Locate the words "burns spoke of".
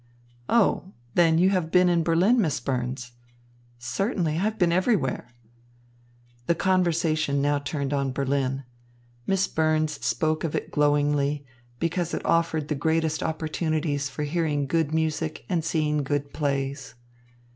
9.47-10.55